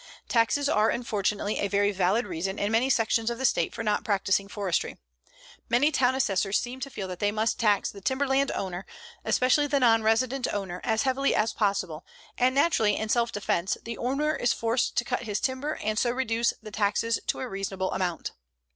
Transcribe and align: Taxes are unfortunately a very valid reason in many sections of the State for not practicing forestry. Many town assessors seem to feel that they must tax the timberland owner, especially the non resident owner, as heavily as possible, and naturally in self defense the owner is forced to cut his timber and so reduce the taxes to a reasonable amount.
Taxes 0.27 0.67
are 0.67 0.89
unfortunately 0.89 1.59
a 1.59 1.67
very 1.67 1.91
valid 1.91 2.25
reason 2.25 2.57
in 2.57 2.71
many 2.71 2.89
sections 2.89 3.29
of 3.29 3.37
the 3.37 3.45
State 3.45 3.71
for 3.71 3.83
not 3.83 4.03
practicing 4.03 4.47
forestry. 4.47 4.97
Many 5.69 5.91
town 5.91 6.15
assessors 6.15 6.57
seem 6.57 6.79
to 6.79 6.89
feel 6.89 7.07
that 7.07 7.19
they 7.19 7.31
must 7.31 7.59
tax 7.59 7.91
the 7.91 8.01
timberland 8.01 8.51
owner, 8.55 8.87
especially 9.23 9.67
the 9.67 9.79
non 9.79 10.01
resident 10.01 10.47
owner, 10.51 10.81
as 10.83 11.03
heavily 11.03 11.35
as 11.35 11.53
possible, 11.53 12.03
and 12.35 12.55
naturally 12.55 12.95
in 12.97 13.09
self 13.09 13.31
defense 13.31 13.77
the 13.83 13.99
owner 13.99 14.35
is 14.35 14.53
forced 14.53 14.95
to 14.97 15.05
cut 15.05 15.21
his 15.21 15.39
timber 15.39 15.75
and 15.83 15.99
so 15.99 16.09
reduce 16.09 16.51
the 16.63 16.71
taxes 16.71 17.19
to 17.27 17.39
a 17.39 17.47
reasonable 17.47 17.91
amount. 17.91 18.31